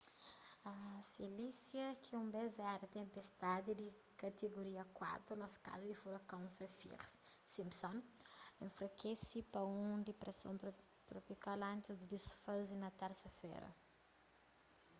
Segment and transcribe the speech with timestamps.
[1.15, 3.87] felicia ki un bes éra tenpestadi di
[4.21, 7.97] katigoria 4 na skala di furakon saffir-simpson
[8.65, 10.55] enfrakese pa un dipreson
[11.09, 13.69] tropikal antis di disfaze na térsa-fera